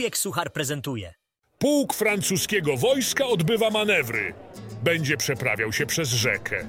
Wujek 0.00 0.18
Suchar 0.18 0.52
prezentuje. 0.52 1.14
Pułk 1.58 1.94
francuskiego 1.94 2.76
wojska 2.76 3.26
odbywa 3.26 3.70
manewry. 3.70 4.34
Będzie 4.82 5.16
przeprawiał 5.16 5.72
się 5.72 5.86
przez 5.86 6.08
rzekę. 6.08 6.66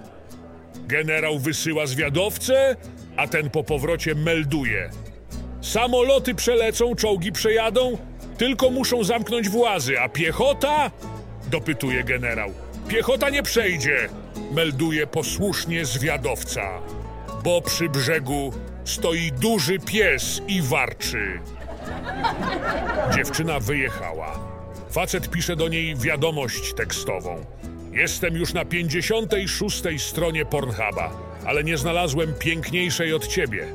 Generał 0.75 1.39
wysyła 1.39 1.85
zwiadowcę, 1.85 2.75
a 3.17 3.27
ten 3.27 3.49
po 3.49 3.63
powrocie 3.63 4.15
melduje. 4.15 4.89
Samoloty 5.61 6.35
przelecą, 6.35 6.95
czołgi 6.95 7.31
przejadą, 7.31 7.97
tylko 8.37 8.69
muszą 8.69 9.03
zamknąć 9.03 9.49
włazy, 9.49 9.99
a 9.99 10.09
piechota? 10.09 10.91
Dopytuje 11.51 12.03
generał. 12.03 12.53
Piechota 12.87 13.29
nie 13.29 13.43
przejdzie, 13.43 14.09
melduje 14.51 15.07
posłusznie 15.07 15.85
zwiadowca, 15.85 16.81
bo 17.43 17.61
przy 17.61 17.89
brzegu 17.89 18.53
stoi 18.85 19.31
duży 19.31 19.79
pies 19.79 20.41
i 20.47 20.61
warczy. 20.61 21.39
Dziewczyna 23.15 23.59
wyjechała. 23.59 24.39
Facet 24.89 25.29
pisze 25.29 25.55
do 25.55 25.67
niej 25.67 25.95
wiadomość 25.95 26.73
tekstową. 26.73 27.45
Jestem 27.91 28.35
już 28.35 28.53
na 28.53 28.65
56 28.65 29.83
stronie 30.01 30.45
Pornhuba, 30.45 31.11
ale 31.45 31.63
nie 31.63 31.77
znalazłem 31.77 32.33
piękniejszej 32.39 33.13
od 33.13 33.27
ciebie. 33.27 33.67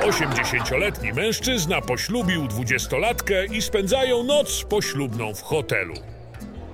80-letni 0.00 1.12
mężczyzna 1.12 1.80
poślubił 1.80 2.48
dwudziestolatkę 2.48 3.46
i 3.46 3.62
spędzają 3.62 4.22
noc 4.22 4.64
poślubną 4.64 5.34
w 5.34 5.42
hotelu. 5.42 5.94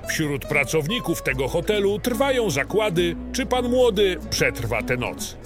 Wśród 0.09 0.47
pracowników 0.47 1.23
tego 1.23 1.49
hotelu 1.49 1.99
trwają 1.99 2.51
zakłady, 2.51 3.17
czy 3.33 3.47
pan 3.47 3.69
młody 3.69 4.17
przetrwa 4.31 4.83
tę 4.83 4.97
noc. 4.97 5.37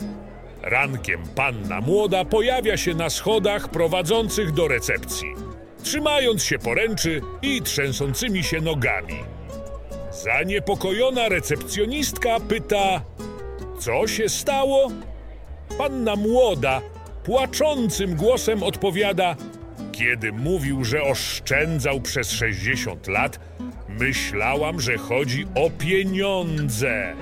Rankiem 0.63 1.23
panna 1.35 1.81
młoda 1.81 2.25
pojawia 2.25 2.77
się 2.77 2.95
na 2.95 3.11
schodach 3.11 3.69
prowadzących 3.69 4.53
do 4.53 4.69
recepcji, 4.69 5.35
trzymając 5.83 6.45
się 6.45 6.59
poręczy 6.59 7.21
i 7.43 7.63
trzęsącymi 7.63 8.45
się 8.45 8.61
nogami. 8.61 9.19
Zaniepokojona 10.25 11.29
recepcjonistka 11.29 12.41
pyta: 12.41 13.01
Co 13.81 14.07
się 14.07 14.29
stało? 14.29 14.91
Panna 15.79 16.17
młoda 16.17 16.81
płaczącym 17.25 18.17
głosem 18.17 18.63
odpowiada: 18.63 19.37
Kiedy 19.93 20.33
mówił, 20.33 20.85
że 20.85 21.03
oszczędzał 21.03 22.01
przez 22.01 22.31
60 22.31 23.09
lat, 23.09 23.41
myślałam, 23.89 24.81
że 24.81 24.97
chodzi 24.97 25.47
o 25.55 25.71
pieniądze. 25.71 27.15